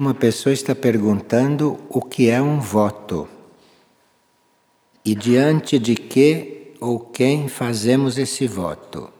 [0.00, 3.26] Uma pessoa está perguntando o que é um voto
[5.04, 9.10] e diante de que ou quem fazemos esse voto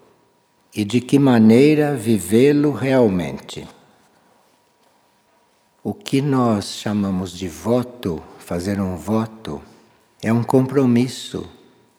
[0.72, 3.66] e de que maneira vivê-lo realmente.
[5.82, 9.60] O que nós chamamos de voto, fazer um voto,
[10.22, 11.44] é um compromisso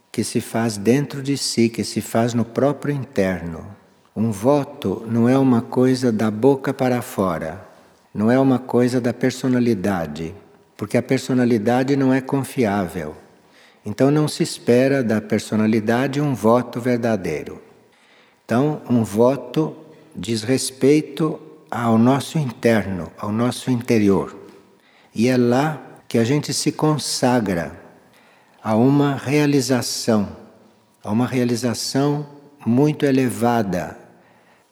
[0.09, 3.67] que se faz dentro de si, que se faz no próprio interno.
[4.15, 7.67] Um voto não é uma coisa da boca para fora,
[8.13, 10.33] não é uma coisa da personalidade,
[10.75, 13.15] porque a personalidade não é confiável.
[13.85, 17.61] Então não se espera da personalidade um voto verdadeiro.
[18.45, 19.75] Então, um voto
[20.15, 24.35] diz respeito ao nosso interno, ao nosso interior.
[25.13, 27.79] E é lá que a gente se consagra
[28.63, 30.35] a uma realização,
[31.03, 32.25] a uma realização
[32.65, 33.97] muito elevada.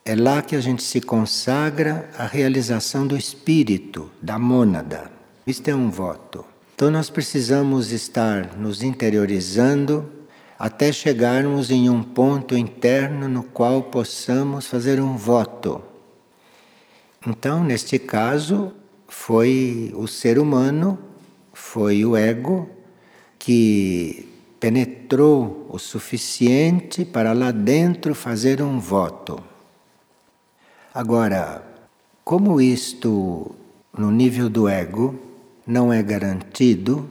[0.08, 5.12] É lá que a gente se consagra à realização do espírito, da mônada.
[5.46, 6.46] Isto é um voto.
[6.74, 10.10] Então nós precisamos estar nos interiorizando
[10.58, 15.82] até chegarmos em um ponto interno no qual possamos fazer um voto.
[17.28, 18.72] Então, neste caso,
[19.10, 20.98] foi o ser humano,
[21.52, 22.70] foi o ego
[23.38, 24.26] que
[24.58, 29.57] penetrou o suficiente para lá dentro fazer um voto.
[30.98, 31.64] Agora,
[32.26, 33.54] como isto
[33.96, 35.14] no nível do ego
[35.64, 37.08] não é garantido,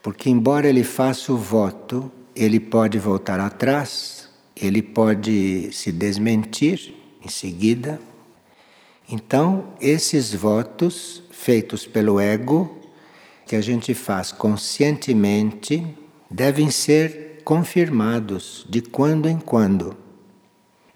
[0.00, 7.28] porque embora ele faça o voto, ele pode voltar atrás, ele pode se desmentir em
[7.28, 8.00] seguida.
[9.10, 12.78] Então, esses votos feitos pelo ego
[13.48, 15.84] que a gente faz conscientemente
[16.30, 19.96] devem ser confirmados de quando em quando.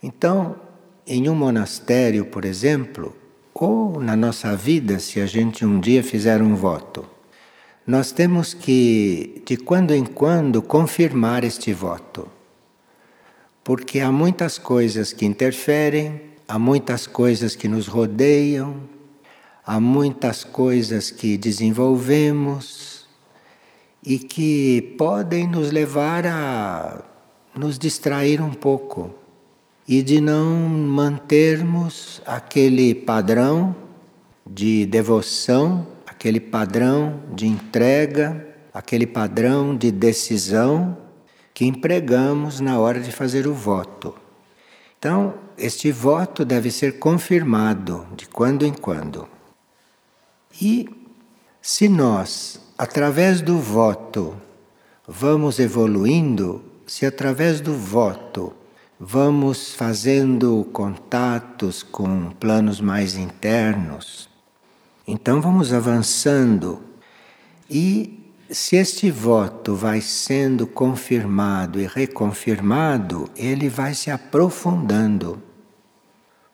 [0.01, 0.55] Então,
[1.06, 3.14] em um monastério, por exemplo,
[3.55, 7.05] ou na nossa vida, se a gente um dia fizer um voto,
[7.86, 12.29] nós temos que, de quando em quando, confirmar este voto.
[13.64, 18.77] Porque há muitas coisas que interferem, há muitas coisas que nos rodeiam,
[19.64, 23.07] há muitas coisas que desenvolvemos
[24.05, 27.05] e que podem nos levar a
[27.55, 29.21] nos distrair um pouco
[29.87, 33.75] e de não mantermos aquele padrão
[34.47, 40.97] de devoção, aquele padrão de entrega, aquele padrão de decisão
[41.53, 44.15] que empregamos na hora de fazer o voto.
[44.98, 49.29] Então, este voto deve ser confirmado de quando em quando.
[50.61, 50.89] E
[51.61, 54.37] se nós, através do voto,
[55.07, 58.53] vamos evoluindo, se através do voto
[59.05, 64.29] vamos fazendo contatos com planos mais internos,
[65.05, 66.80] então vamos avançando
[67.68, 75.42] e se este voto vai sendo confirmado e reconfirmado, ele vai se aprofundando.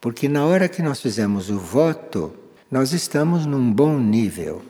[0.00, 2.32] Porque na hora que nós fizemos o voto,
[2.70, 4.62] nós estamos num bom nível.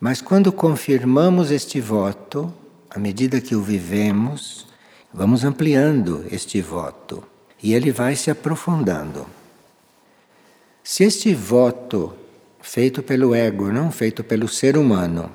[0.00, 2.52] Mas quando confirmamos este voto,
[2.90, 4.73] à medida que o vivemos,
[5.14, 7.22] vamos ampliando este voto
[7.62, 9.24] e ele vai se aprofundando.
[10.82, 12.12] Se este voto
[12.60, 15.30] feito pelo ego, não feito pelo ser humano,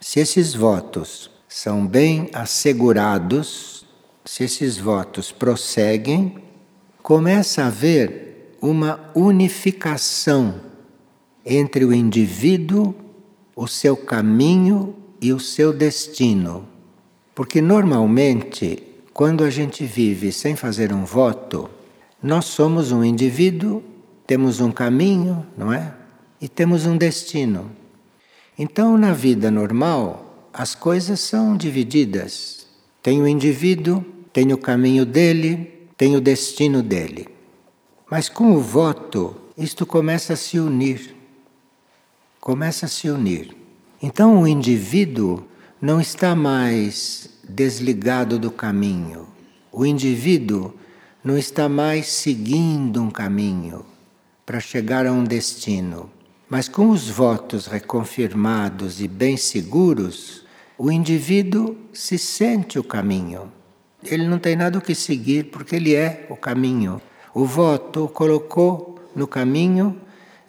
[0.00, 3.84] se esses votos são bem assegurados,
[4.24, 6.38] se esses votos prosseguem,
[7.02, 10.60] começa a haver uma unificação
[11.44, 12.94] entre o indivíduo,
[13.56, 16.68] o seu caminho e o seu destino.
[17.34, 18.87] Porque normalmente,
[19.18, 21.68] quando a gente vive sem fazer um voto,
[22.22, 23.82] nós somos um indivíduo,
[24.24, 25.92] temos um caminho, não é?
[26.40, 27.68] E temos um destino.
[28.56, 32.68] Então, na vida normal, as coisas são divididas.
[33.02, 37.26] Tem o indivíduo, tem o caminho dele, tem o destino dele.
[38.08, 41.18] Mas com o voto, isto começa a se unir
[42.40, 43.54] começa a se unir.
[44.02, 45.44] Então o indivíduo
[45.82, 49.26] não está mais desligado do caminho.
[49.72, 50.74] O indivíduo
[51.24, 53.84] não está mais seguindo um caminho
[54.44, 56.10] para chegar a um destino.
[56.48, 60.44] Mas com os votos reconfirmados e bem seguros,
[60.78, 63.52] o indivíduo se sente o caminho.
[64.02, 67.02] Ele não tem nada o que seguir porque ele é o caminho.
[67.34, 70.00] O voto o colocou no caminho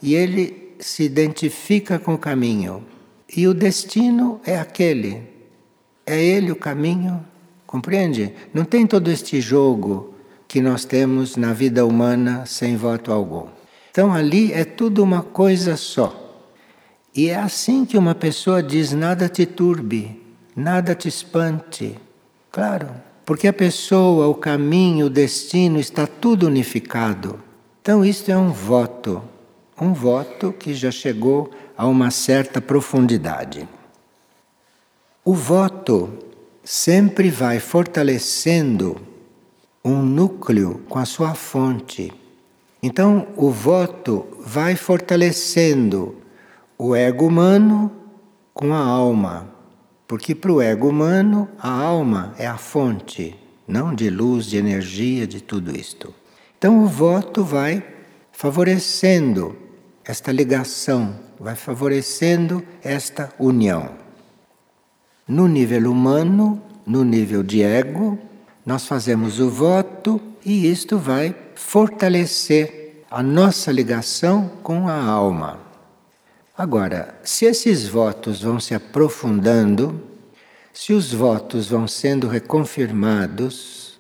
[0.02, 2.86] e ele se identifica com o caminho.
[3.36, 5.39] E o destino é aquele.
[6.10, 7.24] É ele o caminho.
[7.68, 8.34] Compreende?
[8.52, 10.16] Não tem todo este jogo
[10.48, 13.46] que nós temos na vida humana sem voto algum.
[13.92, 16.42] Então ali é tudo uma coisa só.
[17.16, 20.20] E é assim que uma pessoa diz: nada te turbe,
[20.56, 21.96] nada te espante.
[22.52, 22.90] Claro,
[23.24, 27.40] porque a pessoa, o caminho, o destino está tudo unificado.
[27.80, 29.22] Então, isto é um voto,
[29.80, 33.68] um voto que já chegou a uma certa profundidade.
[35.30, 36.10] O voto
[36.64, 39.00] sempre vai fortalecendo
[39.86, 42.12] um núcleo com a sua fonte.
[42.82, 46.16] Então, o voto vai fortalecendo
[46.80, 47.92] o ego humano
[48.56, 49.48] com a alma.
[50.08, 53.36] Porque para o ego humano, a alma é a fonte,
[53.68, 56.12] não de luz, de energia, de tudo isto.
[56.58, 57.86] Então, o voto vai
[58.32, 59.56] favorecendo
[60.04, 64.09] esta ligação, vai favorecendo esta união.
[65.30, 68.18] No nível humano, no nível de ego,
[68.66, 75.60] nós fazemos o voto e isto vai fortalecer a nossa ligação com a alma.
[76.58, 80.02] Agora, se esses votos vão se aprofundando,
[80.74, 84.00] se os votos vão sendo reconfirmados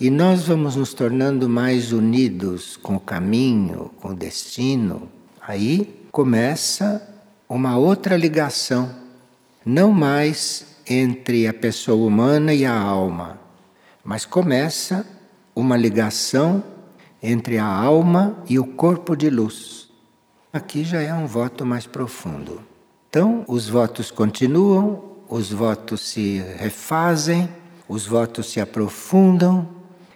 [0.00, 5.08] e nós vamos nos tornando mais unidos com o caminho, com o destino,
[5.40, 7.00] aí começa
[7.48, 9.03] uma outra ligação,
[9.64, 13.40] não mais entre a pessoa humana e a alma,
[14.04, 15.06] mas começa
[15.54, 16.62] uma ligação
[17.22, 19.88] entre a alma e o corpo de luz.
[20.52, 22.60] Aqui já é um voto mais profundo.
[23.08, 27.48] Então, os votos continuam, os votos se refazem,
[27.88, 29.66] os votos se aprofundam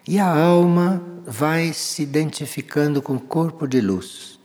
[0.07, 4.39] e a alma vai se identificando com o corpo de luz,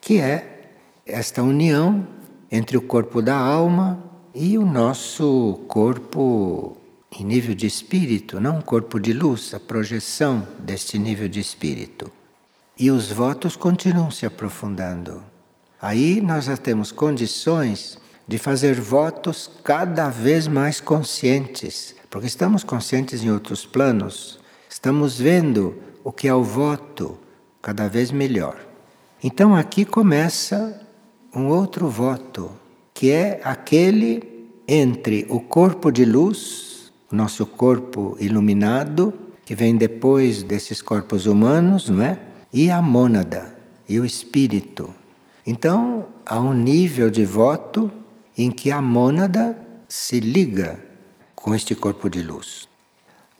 [0.00, 0.70] que é
[1.04, 2.06] esta união
[2.50, 4.02] entre o corpo da alma
[4.38, 6.76] e o nosso corpo
[7.18, 12.12] em nível de espírito, não corpo de luz, a projeção deste nível de espírito.
[12.78, 15.22] E os votos continuam se aprofundando.
[15.80, 17.98] Aí nós já temos condições
[18.28, 24.38] de fazer votos cada vez mais conscientes, porque estamos conscientes em outros planos,
[24.68, 27.18] estamos vendo o que é o voto
[27.62, 28.58] cada vez melhor.
[29.24, 30.78] Então aqui começa
[31.34, 32.50] um outro voto,
[32.96, 34.22] que é aquele
[34.66, 36.66] entre o corpo de luz
[37.10, 39.12] o nosso corpo iluminado,
[39.44, 42.18] que vem depois desses corpos humanos, não é?
[42.52, 43.56] E a mônada,
[43.88, 44.92] e o espírito.
[45.46, 47.90] Então, há um nível de voto
[48.36, 49.56] em que a mônada
[49.88, 50.80] se liga
[51.34, 52.68] com este corpo de luz.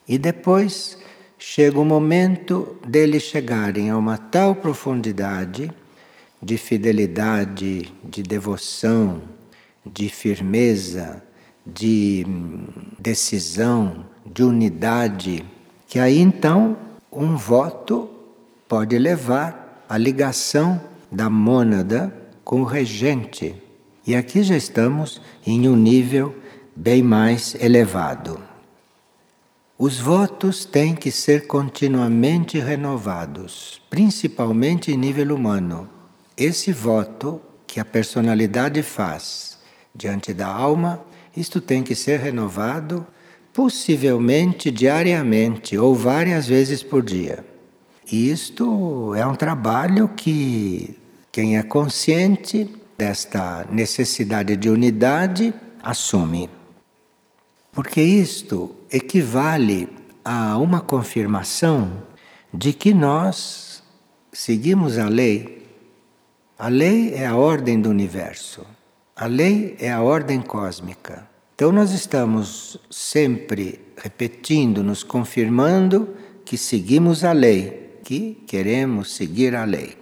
[0.07, 0.97] E depois
[1.39, 5.73] chega o momento deles chegarem a uma tal profundidade
[6.41, 9.23] de fidelidade, de devoção,
[9.93, 11.23] de firmeza,
[11.67, 12.27] de
[12.99, 15.45] decisão, de unidade,
[15.87, 16.77] que aí então
[17.11, 18.11] um voto
[18.69, 20.81] pode levar à ligação
[21.11, 22.13] da mônada
[22.45, 23.55] com o regente.
[24.07, 26.35] E aqui já estamos em um nível
[26.75, 28.41] bem mais elevado.
[29.79, 35.89] Os votos têm que ser continuamente renovados, principalmente em nível humano.
[36.37, 39.56] Esse voto que a personalidade faz
[39.97, 41.05] diante da alma
[41.37, 43.07] isto tem que ser renovado,
[43.53, 47.45] possivelmente diariamente ou várias vezes por dia.
[48.11, 50.97] Isto é um trabalho que
[51.31, 56.49] quem é consciente desta necessidade de unidade assume.
[57.71, 59.89] Porque isto equivale
[60.25, 62.03] a uma confirmação
[62.53, 63.83] de que nós
[64.33, 65.67] seguimos a lei.
[66.59, 68.65] A lei é a ordem do universo.
[69.19, 71.27] A lei é a ordem cósmica.
[71.55, 76.11] Então nós estamos sempre repetindo, nos confirmando
[76.45, 79.97] que seguimos a lei, que queremos seguir a lei.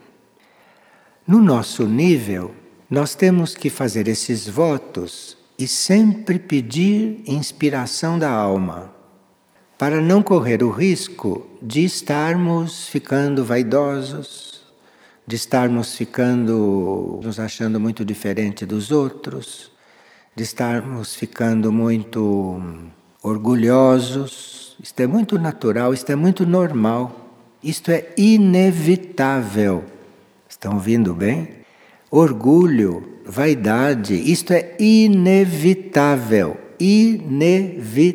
[1.24, 2.56] No nosso nível,
[2.90, 8.92] nós temos que fazer esses votos e sempre pedir inspiração da alma,
[9.78, 14.53] para não correr o risco de estarmos ficando vaidosos,
[15.26, 19.72] de estarmos ficando, nos achando muito diferente dos outros,
[20.36, 22.60] de estarmos ficando muito
[23.22, 24.76] orgulhosos.
[24.82, 27.30] Isto é muito natural, isto é muito normal,
[27.62, 29.84] isto é inevitável.
[30.48, 31.48] Estão ouvindo bem?
[32.10, 38.14] Orgulho, vaidade, isto é inevitável, inevitável.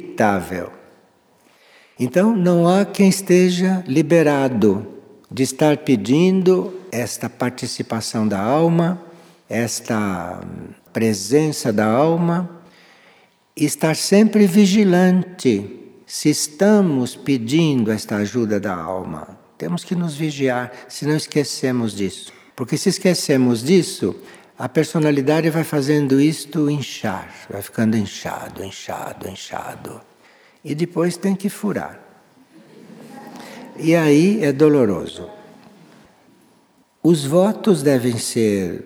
[1.99, 4.98] Então não há quem esteja liberado
[5.31, 9.01] de estar pedindo esta participação da alma,
[9.47, 10.41] esta
[10.91, 12.49] presença da alma,
[13.55, 19.37] estar sempre vigilante se estamos pedindo esta ajuda da alma.
[19.57, 22.33] Temos que nos vigiar, se não esquecemos disso.
[22.55, 24.15] Porque se esquecemos disso,
[24.57, 30.01] a personalidade vai fazendo isto inchar, vai ficando inchado, inchado, inchado.
[30.63, 32.08] E depois tem que furar.
[33.79, 35.29] E aí é doloroso.
[37.01, 38.85] Os votos devem ser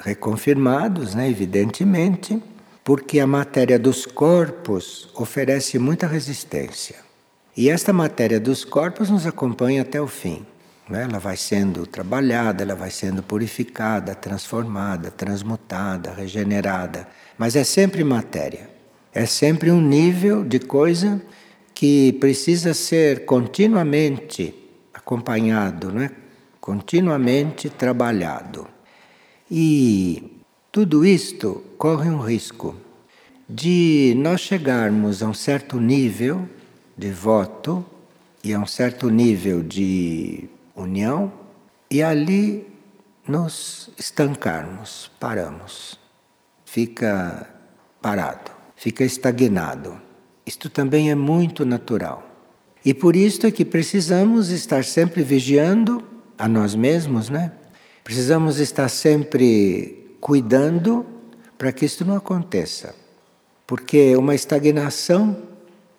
[0.00, 2.42] reconfirmados, né, evidentemente,
[2.82, 6.96] porque a matéria dos corpos oferece muita resistência.
[7.56, 10.44] E esta matéria dos corpos nos acompanha até o fim.
[10.88, 11.04] Né?
[11.04, 17.06] Ela vai sendo trabalhada, ela vai sendo purificada, transformada, transmutada, regenerada.
[17.38, 18.68] Mas é sempre matéria.
[19.14, 21.22] É sempre um nível de coisa
[21.74, 24.54] que precisa ser continuamente
[24.92, 26.10] acompanhado, né?
[26.60, 28.68] continuamente trabalhado.
[29.50, 32.76] E tudo isto corre um risco
[33.48, 36.48] de nós chegarmos a um certo nível
[36.96, 37.84] de voto
[38.42, 41.32] e a um certo nível de união
[41.90, 42.66] e ali
[43.28, 45.98] nos estancarmos, paramos.
[46.64, 47.48] Fica
[48.00, 50.00] parado, fica estagnado.
[50.46, 52.28] Isto também é muito natural.
[52.84, 56.02] E por isso é que precisamos estar sempre vigiando
[56.36, 57.52] a nós mesmos, né?
[58.02, 61.06] Precisamos estar sempre cuidando
[61.56, 62.94] para que isto não aconteça.
[63.66, 65.36] Porque uma estagnação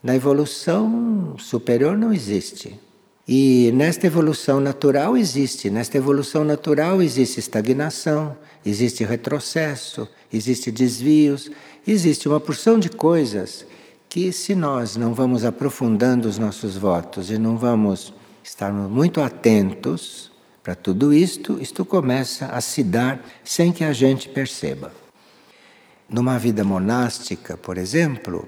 [0.02, 2.78] na evolução superior não existe.
[3.26, 8.36] E nesta evolução natural existe, nesta evolução natural existe estagnação,
[8.66, 11.50] existe retrocesso, existe desvios,
[11.88, 13.66] existe uma porção de coisas
[14.14, 20.32] que se nós não vamos aprofundando os nossos votos e não vamos estarmos muito atentos
[20.62, 24.92] para tudo isto, isto começa a se dar sem que a gente perceba.
[26.08, 28.48] Numa vida monástica, por exemplo,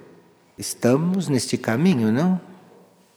[0.56, 2.40] estamos neste caminho, não?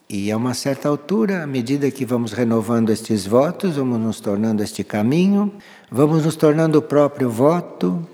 [0.09, 4.63] E a uma certa altura, à medida que vamos renovando estes votos, vamos nos tornando
[4.63, 5.53] este caminho,
[5.91, 8.09] vamos nos tornando o próprio voto,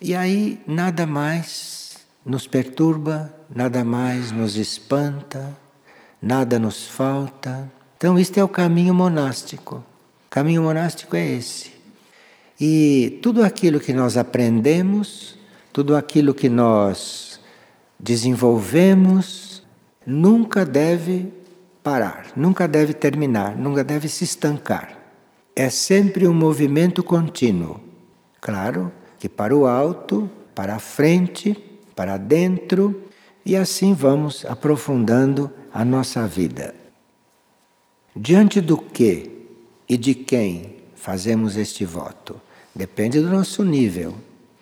[0.00, 5.56] e aí nada mais nos perturba, nada mais nos espanta,
[6.20, 7.70] nada nos falta.
[7.96, 9.76] Então, este é o caminho monástico.
[10.26, 11.72] O caminho monástico é esse.
[12.60, 15.38] E tudo aquilo que nós aprendemos,
[15.72, 17.40] tudo aquilo que nós
[17.98, 19.62] desenvolvemos,
[20.06, 21.32] nunca deve
[21.82, 24.96] parar, nunca deve terminar, nunca deve se estancar.
[25.54, 27.80] É sempre um movimento contínuo.
[28.40, 31.56] Claro que para o alto, para a frente,
[31.96, 33.07] para dentro,
[33.48, 36.74] e assim vamos aprofundando a nossa vida.
[38.14, 39.30] Diante do que
[39.88, 42.40] e de quem fazemos este voto?
[42.74, 44.14] Depende do nosso nível.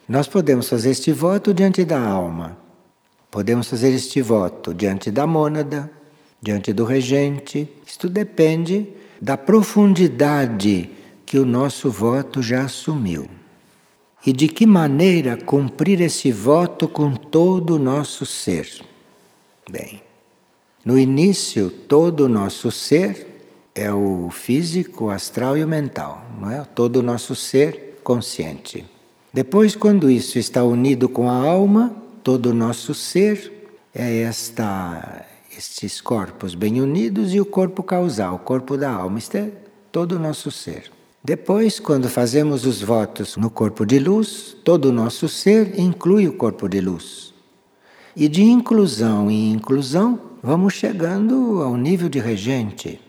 [0.08, 2.64] Nós podemos fazer este voto diante da alma
[3.36, 5.90] Podemos fazer este voto diante da mônada,
[6.40, 7.68] diante do regente.
[7.86, 8.88] Isto depende
[9.20, 10.88] da profundidade
[11.26, 13.28] que o nosso voto já assumiu.
[14.26, 18.68] E de que maneira cumprir esse voto com todo o nosso ser.
[19.70, 20.02] Bem,
[20.84, 23.26] no início, todo o nosso ser
[23.74, 26.64] é o físico, o astral e o mental, não é?
[26.64, 28.84] Todo o nosso ser consciente.
[29.32, 33.52] Depois, quando isso está unido com a alma, todo o nosso ser
[33.94, 39.18] é esta, estes corpos bem unidos e o corpo causal, o corpo da alma.
[39.18, 39.50] Isto é
[39.92, 40.95] todo o nosso ser.
[41.26, 46.32] Depois, quando fazemos os votos no corpo de luz, todo o nosso ser inclui o
[46.32, 47.34] corpo de luz.
[48.14, 53.00] E de inclusão em inclusão, vamos chegando ao nível de regente.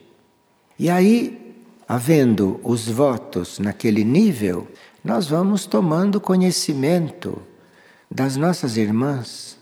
[0.79, 1.55] E aí,
[1.87, 4.67] havendo os votos naquele nível,
[5.03, 7.39] nós vamos tomando conhecimento
[8.09, 9.59] das nossas irmãs,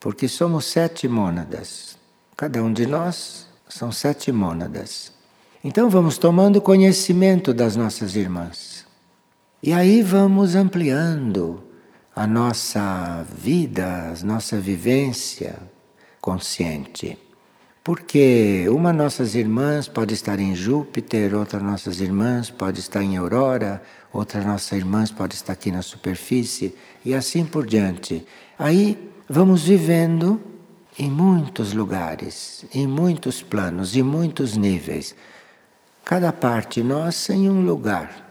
[0.00, 1.96] porque somos sete mônadas.
[2.36, 5.13] Cada um de nós são sete mônadas.
[5.66, 8.84] Então vamos tomando conhecimento das nossas irmãs.
[9.62, 11.64] E aí vamos ampliando
[12.14, 15.56] a nossa vida, a nossa vivência
[16.20, 17.16] consciente.
[17.82, 23.82] Porque uma nossas irmãs pode estar em Júpiter, outra nossas irmãs pode estar em Aurora,
[24.12, 28.26] outra nossas irmãs pode estar aqui na superfície e assim por diante.
[28.58, 30.38] Aí vamos vivendo
[30.98, 35.14] em muitos lugares, em muitos planos, em muitos níveis.
[36.04, 38.24] Cada parte nossa em um lugar.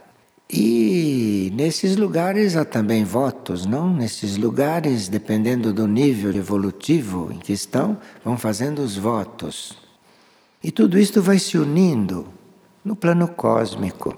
[0.48, 3.92] E nesses lugares há também votos, não?
[3.92, 9.76] Nesses lugares, dependendo do nível evolutivo em que estão, vão fazendo os votos.
[10.64, 12.28] E tudo isto vai se unindo
[12.86, 14.16] no plano cósmico.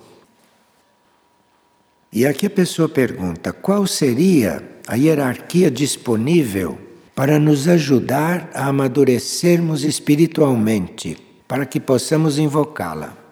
[2.11, 6.77] E aqui a pessoa pergunta: qual seria a hierarquia disponível
[7.15, 13.24] para nos ajudar a amadurecermos espiritualmente, para que possamos invocá-la?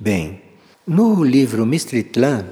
[0.00, 0.40] Bem,
[0.86, 2.46] no livro Mistritlan,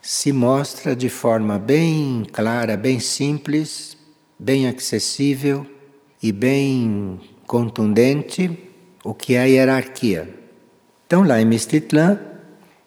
[0.00, 3.96] se mostra de forma bem clara, bem simples,
[4.38, 5.66] bem acessível
[6.22, 8.56] e bem contundente
[9.02, 10.32] o que é a hierarquia.
[11.04, 12.16] Então, lá em Mistitlã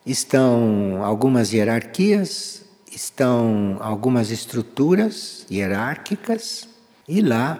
[0.05, 6.65] estão algumas hierarquias, estão algumas estruturas hierárquicas
[7.09, 7.59] e lá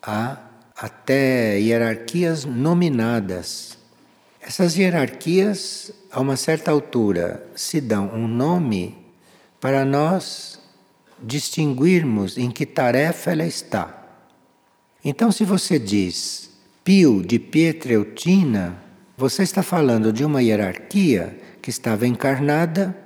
[0.00, 0.38] há
[0.76, 3.77] até hierarquias nominadas.
[4.48, 8.96] Essas hierarquias, a uma certa altura, se dão um nome
[9.60, 10.58] para nós
[11.22, 14.08] distinguirmos em que tarefa ela está.
[15.04, 16.48] Então, se você diz
[16.82, 18.82] Pio de Pietreutina,
[19.18, 22.96] você está falando de uma hierarquia que estava encarnada,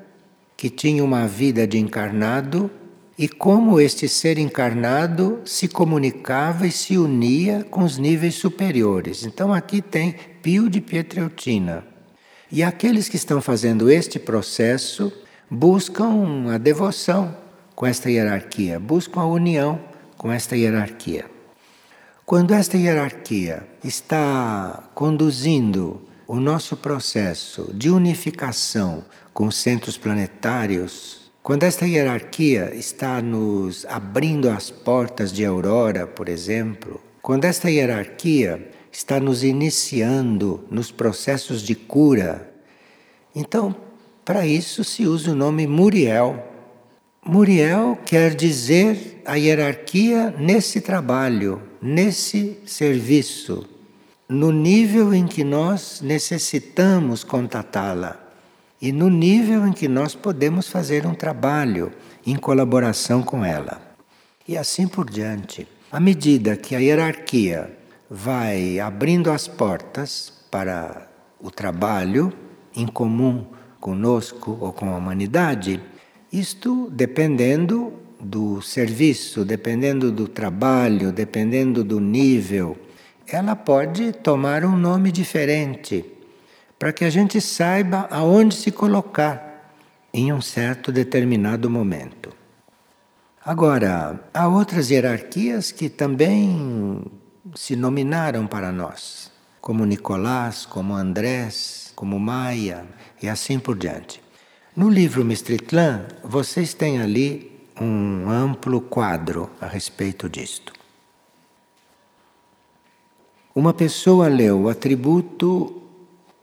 [0.56, 2.70] que tinha uma vida de encarnado
[3.19, 9.25] e como este ser encarnado se comunicava e se unia com os níveis superiores.
[9.25, 11.85] Então aqui tem Pio de Pietreutina.
[12.50, 15.12] E aqueles que estão fazendo este processo
[15.50, 17.37] buscam a devoção
[17.75, 19.81] com esta hierarquia, buscam a união
[20.16, 21.26] com esta hierarquia.
[22.25, 29.04] Quando esta hierarquia está conduzindo o nosso processo de unificação
[29.35, 36.28] com os centros planetários, quando esta hierarquia está nos abrindo as portas de aurora, por
[36.28, 42.49] exemplo, quando esta hierarquia está nos iniciando nos processos de cura,
[43.34, 43.75] então,
[44.25, 46.40] para isso se usa o nome Muriel.
[47.26, 53.68] Muriel quer dizer a hierarquia nesse trabalho, nesse serviço,
[54.28, 58.21] no nível em que nós necessitamos contatá-la
[58.82, 61.92] e no nível em que nós podemos fazer um trabalho
[62.26, 63.80] em colaboração com ela.
[64.46, 65.68] E assim por diante.
[65.92, 67.78] À medida que a hierarquia
[68.10, 71.08] vai abrindo as portas para
[71.40, 72.32] o trabalho
[72.74, 73.46] em comum
[73.78, 75.80] conosco ou com a humanidade,
[76.33, 82.76] isto dependendo do serviço, dependendo do trabalho, dependendo do nível,
[83.28, 86.12] ela pode tomar um nome diferente
[86.83, 89.71] para que a gente saiba aonde se colocar
[90.12, 92.35] em um certo determinado momento.
[93.47, 97.05] Agora, há outras hierarquias que também
[97.55, 102.85] se nominaram para nós, como Nicolás, como Andrés, como Maia
[103.23, 104.21] e assim por diante.
[104.75, 110.73] No livro Mistritlã, vocês têm ali um amplo quadro a respeito disto.
[113.55, 115.79] Uma pessoa leu o atributo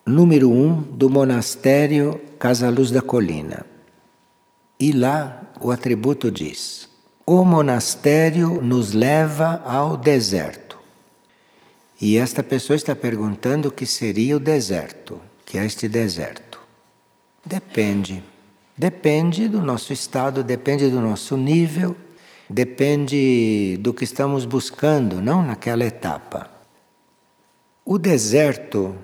[0.06, 3.66] número um do monastério Casa Luz da Colina.
[4.80, 6.90] E lá o atributo diz:
[7.26, 10.78] O monastério nos leva ao deserto.
[12.02, 16.60] E esta pessoa está perguntando o que seria o deserto, que é este deserto.
[17.46, 18.24] Depende.
[18.78, 21.94] Depende do nosso estado, depende do nosso nível,
[22.50, 26.50] depende do que estamos buscando, não naquela etapa.
[27.84, 28.96] O deserto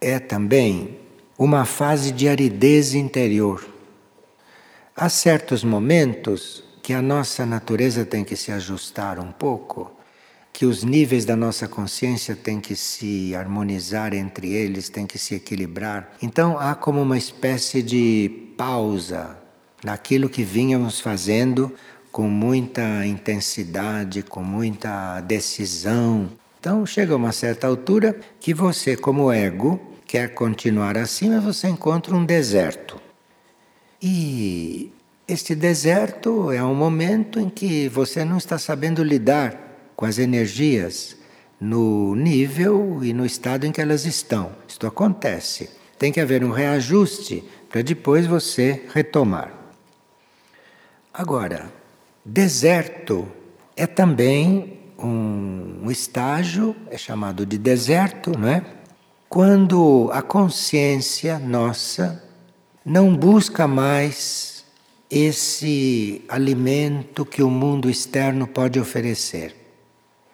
[0.00, 0.98] é também
[1.38, 3.66] uma fase de aridez interior.
[4.96, 9.90] Há certos momentos que a nossa natureza tem que se ajustar um pouco,
[10.52, 15.34] que os níveis da nossa consciência têm que se harmonizar entre eles, têm que se
[15.34, 16.12] equilibrar.
[16.20, 19.38] Então há como uma espécie de pausa
[19.84, 21.72] naquilo que vínhamos fazendo
[22.10, 26.30] com muita intensidade, com muita decisão.
[26.60, 32.14] Então chega uma certa altura que você, como ego, quer continuar assim, mas você encontra
[32.14, 33.00] um deserto.
[34.02, 34.92] E
[35.26, 41.16] este deserto é um momento em que você não está sabendo lidar com as energias
[41.58, 44.52] no nível e no estado em que elas estão.
[44.68, 45.70] Isto acontece.
[45.98, 49.50] Tem que haver um reajuste para depois você retomar.
[51.14, 51.72] Agora,
[52.22, 53.26] deserto
[53.74, 58.64] é também um, estágio, é chamado de deserto, não é?
[59.30, 62.20] quando a consciência nossa
[62.84, 64.64] não busca mais
[65.08, 69.54] esse alimento que o mundo externo pode oferecer.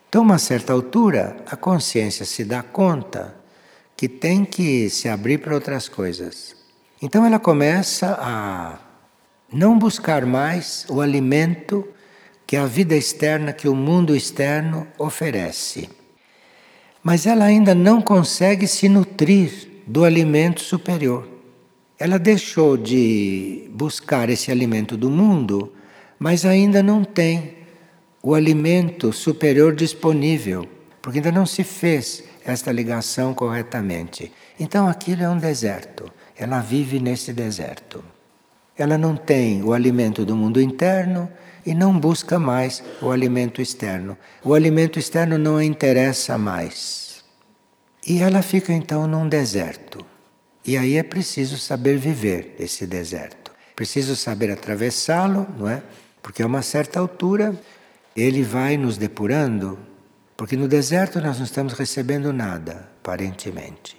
[0.08, 3.36] Então, uma certa altura, a consciência se dá conta
[3.94, 6.56] que tem que se abrir para outras coisas.
[7.02, 8.78] Então, ela começa a
[9.52, 11.86] não buscar mais o alimento
[12.46, 15.88] que a vida externa, que o mundo externo oferece
[17.06, 21.24] mas ela ainda não consegue se nutrir do alimento superior.
[21.96, 25.72] Ela deixou de buscar esse alimento do mundo,
[26.18, 27.58] mas ainda não tem
[28.20, 30.66] o alimento superior disponível,
[31.00, 34.32] porque ainda não se fez esta ligação corretamente.
[34.58, 36.12] Então aquilo é um deserto.
[36.36, 38.02] Ela vive nesse deserto.
[38.76, 41.30] ela não tem o alimento do mundo interno
[41.66, 44.16] e não busca mais o alimento externo.
[44.44, 47.24] O alimento externo não a interessa mais.
[48.06, 50.06] E ela fica então num deserto.
[50.64, 53.50] E aí é preciso saber viver esse deserto.
[53.74, 55.82] Preciso saber atravessá-lo, não é?
[56.22, 57.60] Porque a uma certa altura
[58.16, 59.78] ele vai nos depurando,
[60.36, 63.96] porque no deserto nós não estamos recebendo nada, aparentemente.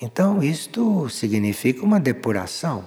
[0.00, 2.84] Então, isto significa uma depuração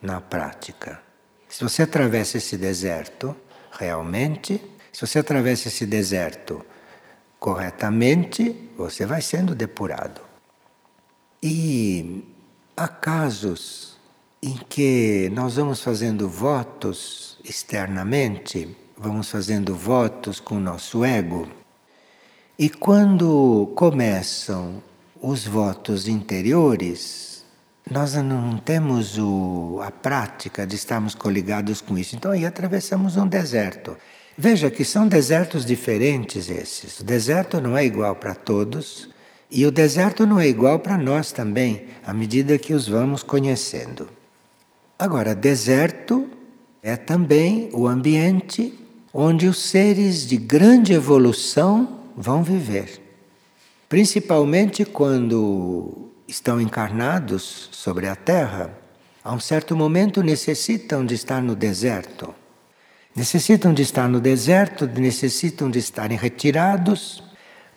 [0.00, 1.05] na prática.
[1.48, 3.34] Se você atravessa esse deserto
[3.70, 4.60] realmente,
[4.92, 6.64] se você atravessa esse deserto
[7.38, 10.20] corretamente, você vai sendo depurado.
[11.42, 12.24] E
[12.76, 13.96] há casos
[14.42, 21.48] em que nós vamos fazendo votos externamente, vamos fazendo votos com o nosso ego,
[22.58, 24.82] e quando começam
[25.20, 27.35] os votos interiores,
[27.88, 32.16] nós não temos o, a prática de estarmos coligados com isso.
[32.16, 33.96] Então aí atravessamos um deserto.
[34.36, 37.00] Veja que são desertos diferentes esses.
[37.00, 39.08] O deserto não é igual para todos
[39.48, 44.08] e o deserto não é igual para nós também, à medida que os vamos conhecendo.
[44.98, 46.28] Agora, deserto
[46.82, 48.74] é também o ambiente
[49.14, 53.00] onde os seres de grande evolução vão viver.
[53.88, 58.70] Principalmente quando estão encarnados sobre a Terra,
[59.22, 62.34] a um certo momento necessitam de estar no deserto.
[63.14, 67.22] Necessitam de estar no deserto, necessitam de estarem retirados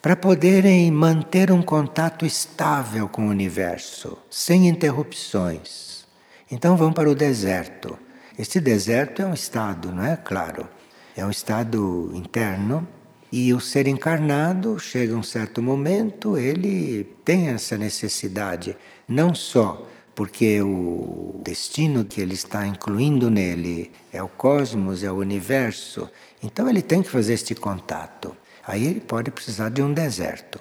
[0.02, 6.06] para poderem manter um contato estável com o universo, sem interrupções.
[6.52, 7.98] Então vão para o deserto.
[8.38, 10.16] Este deserto é um estado, não é?
[10.18, 10.68] Claro.
[11.16, 12.88] É um estado interno
[13.32, 18.76] e o ser encarnado, chega um certo momento, ele tem essa necessidade,
[19.08, 25.16] não só porque o destino que ele está incluindo nele é o cosmos, é o
[25.16, 26.10] universo,
[26.44, 28.36] então ele tem que fazer este contato.
[28.68, 30.60] Aí ele pode precisar de um deserto.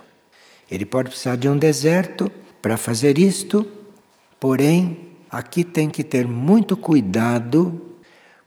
[0.71, 2.31] Ele pode precisar de um deserto
[2.63, 3.67] para fazer isto,
[4.39, 7.88] porém, aqui tem que ter muito cuidado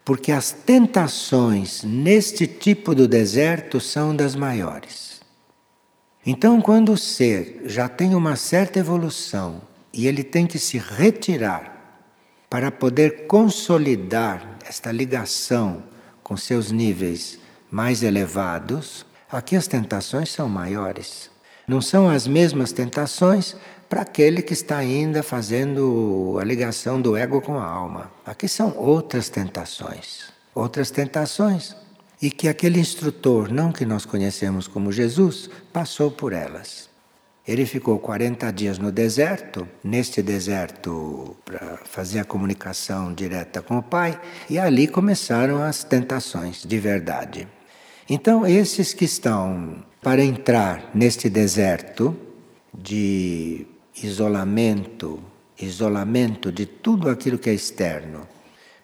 [0.04, 5.22] porque as tentações neste tipo do deserto são das maiores.
[6.26, 9.62] Então, quando o ser já tem uma certa evolução
[9.94, 11.72] e ele tem que se retirar
[12.50, 15.84] para poder consolidar esta ligação
[16.22, 21.32] com seus níveis mais elevados, aqui as tentações são maiores.
[21.68, 23.56] Não são as mesmas tentações
[23.92, 28.10] para aquele que está ainda fazendo a ligação do ego com a alma.
[28.26, 30.32] Aqui são outras tentações.
[30.56, 31.76] Outras tentações.
[32.22, 36.90] E que aquele instrutor, não que nós conhecemos como Jesus, passou por elas.
[37.46, 43.84] Ele ficou 40 dias no deserto, neste deserto para fazer a comunicação direta com o
[43.84, 44.18] Pai,
[44.50, 47.46] e ali começaram as tentações de verdade.
[48.10, 52.16] Então, esses que estão para entrar neste deserto
[52.74, 53.68] de
[54.04, 55.20] isolamento,
[55.60, 58.28] isolamento de tudo aquilo que é externo,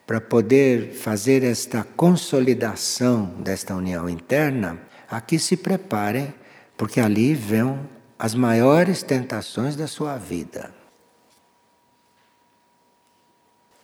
[0.05, 6.33] para poder fazer esta consolidação desta união interna, aqui se preparem,
[6.77, 7.79] porque ali vão
[8.17, 10.73] as maiores tentações da sua vida.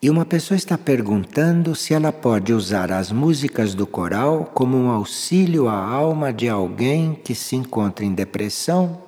[0.01, 4.89] E uma pessoa está perguntando se ela pode usar as músicas do coral como um
[4.89, 9.01] auxílio à alma de alguém que se encontra em depressão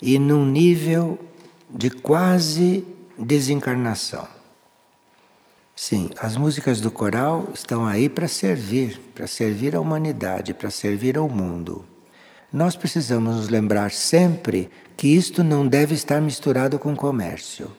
[0.00, 1.18] e num nível
[1.70, 2.86] de quase
[3.18, 4.26] desencarnação.
[5.74, 11.18] Sim, as músicas do coral estão aí para servir, para servir à humanidade, para servir
[11.18, 11.84] ao mundo.
[12.50, 17.70] Nós precisamos nos lembrar sempre que isto não deve estar misturado com comércio.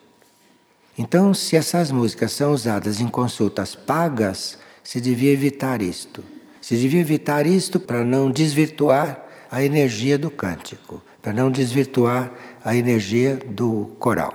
[0.95, 6.23] Então, se essas músicas são usadas em consultas pagas, se devia evitar isto.
[6.62, 12.32] Se devia evitar isto para não desvirtuar a energia do cântico, para não desvirtuar
[12.67, 14.34] a energia do coral.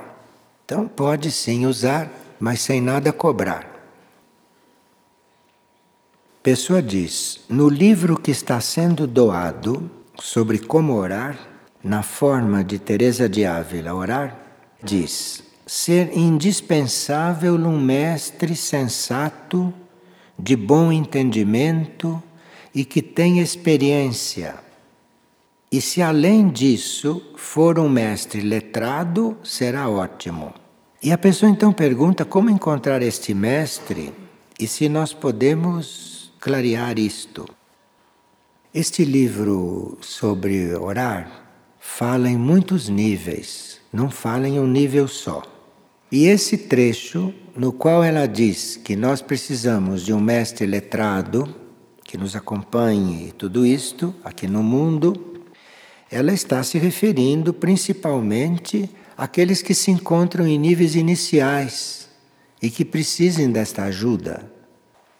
[0.64, 3.68] Então pode sim usar, mas sem nada cobrar.
[6.42, 11.38] Pessoa diz: no livro que está sendo doado sobre como orar,
[11.84, 14.34] na forma de Teresa de Ávila orar,
[14.82, 19.74] diz: ser indispensável um mestre sensato,
[20.38, 22.20] de bom entendimento
[22.74, 24.54] e que tenha experiência
[25.72, 30.52] e se além disso for um mestre letrado, será ótimo.
[31.02, 34.12] E a pessoa então pergunta como encontrar este mestre
[34.61, 37.48] e se nós podemos clarear isto.
[38.74, 41.42] Este livro sobre orar
[41.80, 45.42] fala em muitos níveis, não fala em um nível só.
[46.11, 51.54] E esse trecho, no qual ela diz que nós precisamos de um mestre letrado
[52.04, 55.31] que nos acompanhe tudo isto aqui no mundo,
[56.12, 62.07] ela está se referindo principalmente àqueles que se encontram em níveis iniciais
[62.61, 64.53] e que precisem desta ajuda.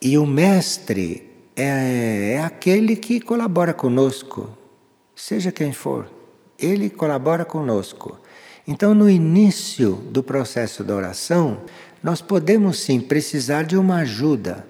[0.03, 4.51] E o mestre é, é aquele que colabora conosco,
[5.17, 6.11] seja quem for,
[6.59, 8.21] ele colabora conosco.
[8.69, 11.63] Então, no início do processo da oração,
[12.03, 14.67] nós podemos sim precisar de uma ajuda.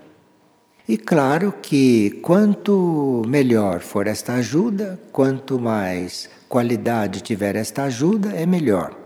[0.89, 8.45] E claro que quanto melhor for esta ajuda, quanto mais qualidade tiver esta ajuda, é
[8.45, 8.97] melhor.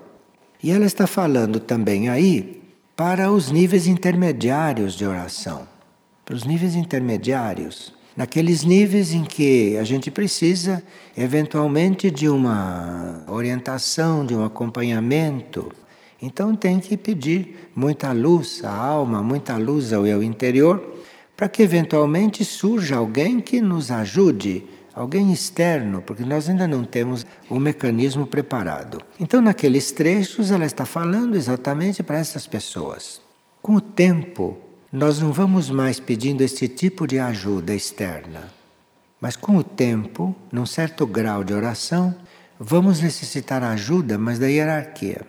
[0.63, 2.63] E ela está falando também aí
[2.97, 5.69] para os níveis intermediários de oração.
[6.25, 10.83] Para os níveis intermediários naqueles níveis em que a gente precisa
[11.17, 15.71] eventualmente de uma orientação, de um acompanhamento.
[16.21, 20.96] Então tem que pedir muita luz à alma, muita luz ao eu interior,
[21.37, 27.27] para que eventualmente surja alguém que nos ajude, alguém externo, porque nós ainda não temos
[27.51, 29.03] o mecanismo preparado.
[29.21, 33.21] Então, naqueles trechos, ela está falando exatamente para essas pessoas.
[33.61, 34.57] Com o tempo,
[34.91, 38.51] nós não vamos mais pedindo esse tipo de ajuda externa.
[39.21, 42.15] Mas com o tempo, num certo grau de oração,
[42.59, 45.23] vamos necessitar ajuda, mas da hierarquia.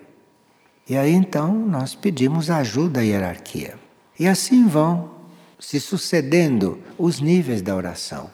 [0.87, 3.75] E aí então nós pedimos ajuda à hierarquia.
[4.17, 5.16] E assim vão
[5.59, 8.29] se sucedendo os níveis da oração.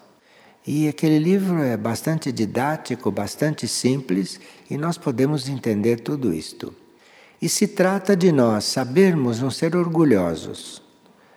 [0.65, 6.73] E aquele livro é bastante didático, bastante simples, e nós podemos entender tudo isto.
[7.41, 10.83] E se trata de nós sabermos não ser orgulhosos,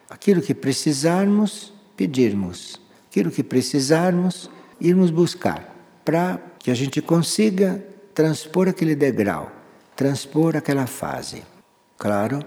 [0.08, 2.80] Aquilo que precisarmos, pedirmos.
[3.10, 4.48] Aquilo que precisarmos,
[4.80, 5.74] irmos buscar.
[6.04, 9.50] Para que a gente consiga transpor aquele degrau,
[9.96, 11.42] transpor aquela fase.
[11.98, 12.40] Claro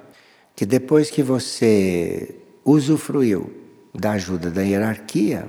[0.56, 3.52] que depois que você usufruiu
[3.93, 5.48] da ajuda da hierarquia,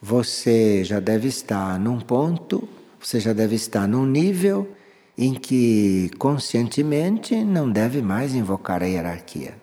[0.00, 2.68] você já deve estar num ponto,
[3.00, 4.68] você já deve estar num nível
[5.16, 9.54] em que conscientemente não deve mais invocar a hierarquia.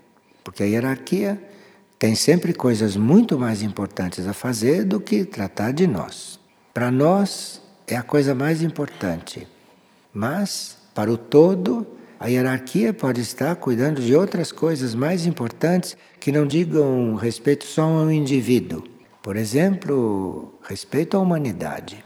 [0.44, 1.41] Porque a hierarquia
[2.00, 6.39] tem sempre coisas muito mais importantes a fazer do que tratar de nós.
[6.74, 9.48] Para nós é a coisa mais importante,
[10.13, 11.86] mas para o todo,
[12.22, 17.84] a hierarquia pode estar cuidando de outras coisas mais importantes que não digam respeito só
[17.84, 18.84] ao indivíduo.
[19.22, 22.04] Por exemplo, respeito à humanidade.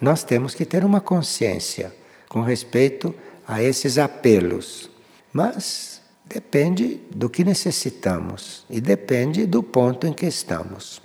[0.00, 1.94] Nós temos que ter uma consciência
[2.28, 3.14] com respeito
[3.46, 4.90] a esses apelos.
[5.32, 11.02] Mas Depende do que necessitamos e depende do ponto em que estamos.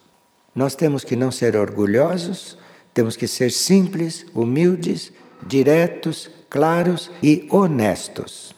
[0.56, 2.58] Nós temos que não ser orgulhosos,
[2.94, 5.12] temos que ser simples, humildes,
[5.46, 8.56] diretos, claros e honestos.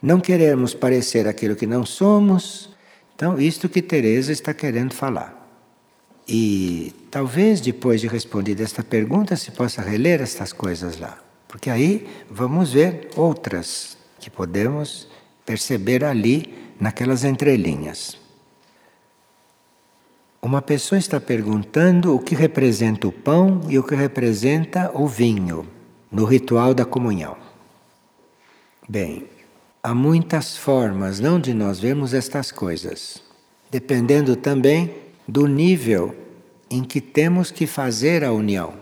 [0.00, 2.70] Não queremos parecer aquilo que não somos.
[3.14, 5.38] Então, isto que Teresa está querendo falar.
[6.26, 12.08] E talvez depois de respondida esta pergunta se possa reler estas coisas lá, porque aí
[12.30, 15.08] vamos ver outras que podemos
[15.44, 18.16] perceber ali naquelas entrelinhas.
[20.40, 25.68] Uma pessoa está perguntando o que representa o pão e o que representa o vinho
[26.12, 27.36] no ritual da comunhão.
[28.86, 29.26] Bem,
[29.82, 33.22] há muitas formas não de nós vermos estas coisas,
[33.70, 34.94] dependendo também
[35.26, 36.14] do nível
[36.70, 38.74] em que temos que fazer a união.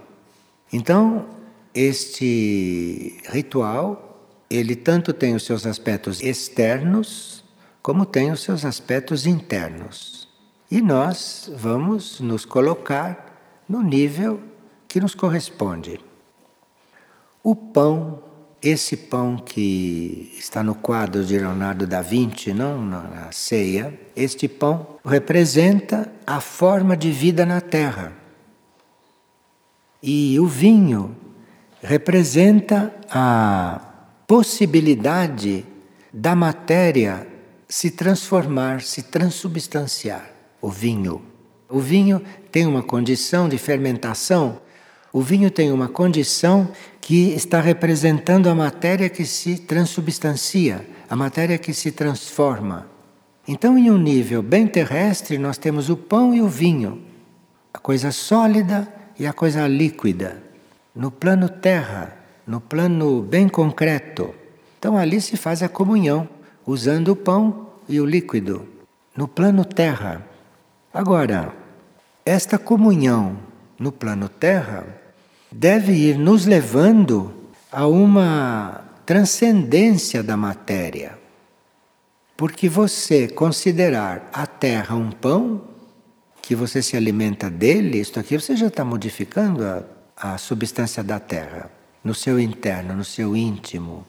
[0.73, 1.27] Então,
[1.73, 4.11] este ritual
[4.51, 7.45] ele tanto tem os seus aspectos externos,
[7.81, 10.29] como tem os seus aspectos internos.
[10.69, 14.41] E nós vamos nos colocar no nível
[14.89, 16.01] que nos corresponde.
[17.43, 18.23] O pão,
[18.63, 24.99] esse pão que está no quadro de Leonardo da Vinci, não na ceia, este pão
[25.05, 28.13] representa a forma de vida na terra.
[30.03, 31.17] E o vinho
[31.83, 33.81] representa a
[34.27, 35.65] possibilidade
[36.13, 37.27] da matéria
[37.69, 40.31] se transformar, se transubstanciar.
[40.61, 41.23] O vinho.
[41.69, 42.21] O vinho
[42.53, 44.61] tem uma condição de fermentação,
[45.13, 46.71] o vinho tem uma condição
[47.11, 52.87] que está representando a matéria que se transubstancia, a matéria que se transforma.
[53.49, 57.03] Então, em um nível bem terrestre, nós temos o pão e o vinho,
[57.75, 58.87] a coisa sólida
[59.19, 60.41] e a coisa líquida.
[60.95, 64.33] No plano terra, no plano bem concreto.
[64.79, 66.29] Então ali se faz a comunhão,
[66.65, 68.69] usando o pão e o líquido,
[69.17, 70.25] no plano terra.
[70.95, 71.53] Agora,
[72.25, 73.37] esta comunhão
[73.81, 75.00] no plano terra
[75.51, 77.33] deve ir nos levando
[77.71, 81.19] a uma transcendência da matéria.
[82.37, 85.63] Porque você considerar a terra um pão,
[86.41, 89.85] que você se alimenta dele, isto aqui você já está modificando a,
[90.17, 91.71] a substância da terra,
[92.03, 94.07] no seu interno, no seu íntimo,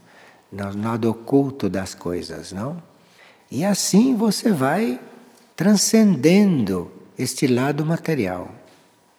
[0.51, 2.81] no lado oculto das coisas, não?
[3.49, 4.99] E assim você vai
[5.55, 8.49] transcendendo este lado material.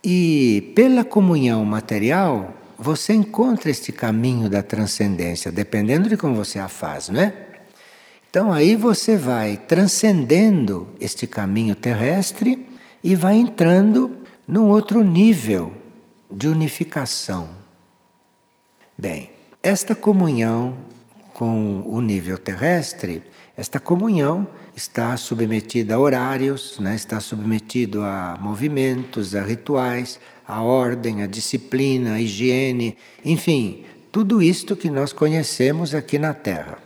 [0.04, 6.68] E pela comunhão material, você encontra este caminho da transcendência, dependendo de como você a
[6.68, 7.32] faz, não é?
[8.28, 12.66] Então aí você vai transcendendo este caminho terrestre
[13.04, 14.16] e vai entrando
[14.48, 15.72] num outro nível
[16.30, 17.50] de unificação.
[18.98, 19.30] Bem,
[19.62, 20.76] esta comunhão
[21.34, 23.22] com o nível terrestre,
[23.56, 26.94] esta comunhão está submetida a horários, né?
[26.94, 34.76] está submetido a movimentos, a rituais, a ordem, a disciplina, a higiene, enfim, tudo isto
[34.76, 36.78] que nós conhecemos aqui na Terra.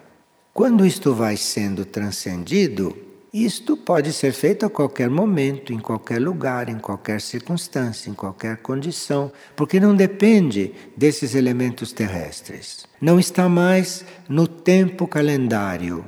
[0.53, 2.97] Quando isto vai sendo transcendido,
[3.33, 8.57] isto pode ser feito a qualquer momento, em qualquer lugar, em qualquer circunstância, em qualquer
[8.59, 12.87] condição, porque não depende desses elementos terrestres.
[12.99, 16.03] Não está mais no tempo calendário,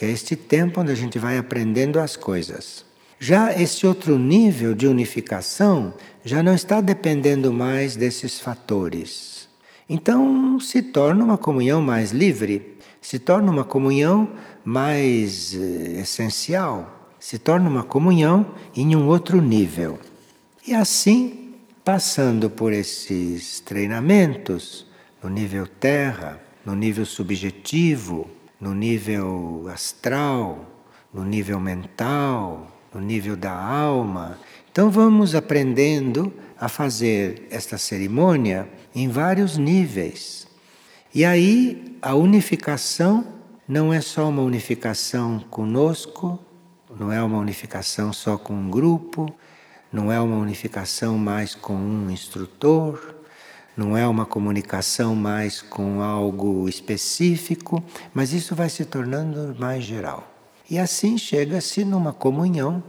[0.00, 2.86] que é este tempo onde a gente vai aprendendo as coisas.
[3.18, 5.92] Já esse outro nível de unificação
[6.24, 9.46] já não está dependendo mais desses fatores.
[9.86, 14.30] Então se torna uma comunhão mais livre, se torna uma comunhão
[14.64, 19.98] mais eh, essencial, se torna uma comunhão em um outro nível.
[20.66, 24.86] E assim, passando por esses treinamentos,
[25.22, 30.66] no nível terra, no nível subjetivo, no nível astral,
[31.12, 34.38] no nível mental, no nível da alma.
[34.70, 40.46] Então vamos aprendendo a fazer esta cerimônia em vários níveis.
[41.14, 43.26] E aí a unificação
[43.66, 46.38] não é só uma unificação conosco,
[46.98, 49.32] não é uma unificação só com um grupo,
[49.92, 53.19] não é uma unificação mais com um instrutor,
[53.80, 60.30] não é uma comunicação mais com algo específico, mas isso vai se tornando mais geral.
[60.68, 62.82] E assim chega-se numa comunhão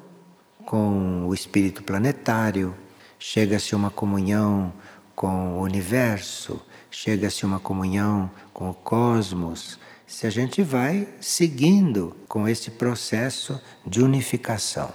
[0.65, 2.75] com o espírito planetário,
[3.17, 4.73] chega-se uma comunhão
[5.15, 12.49] com o universo, chega-se uma comunhão com o cosmos, se a gente vai seguindo com
[12.49, 14.91] esse processo de unificação.